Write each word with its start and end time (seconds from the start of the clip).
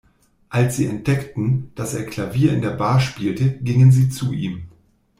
Als 0.49 0.77
sie 0.77 0.87
entdeckten, 0.87 1.71
dass 1.75 1.93
er 1.93 2.07
Klavier 2.07 2.53
in 2.53 2.63
der 2.63 2.71
Bar 2.71 2.99
spielte, 2.99 3.59
gingen 3.59 3.91
sie 3.91 4.09
zu 4.09 4.33
ihm. 4.33 4.63